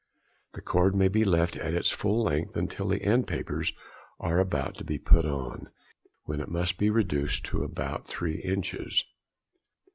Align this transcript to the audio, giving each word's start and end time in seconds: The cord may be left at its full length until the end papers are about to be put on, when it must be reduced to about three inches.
The 0.53 0.63
cord 0.63 0.95
may 0.95 1.09
be 1.09 1.23
left 1.23 1.55
at 1.57 1.75
its 1.75 1.91
full 1.91 2.23
length 2.23 2.57
until 2.57 2.87
the 2.87 3.03
end 3.03 3.27
papers 3.27 3.71
are 4.19 4.39
about 4.39 4.75
to 4.79 4.83
be 4.83 4.97
put 4.97 5.27
on, 5.27 5.69
when 6.23 6.39
it 6.39 6.49
must 6.49 6.79
be 6.79 6.89
reduced 6.89 7.45
to 7.45 7.61
about 7.63 8.07
three 8.07 8.37
inches. 8.41 9.05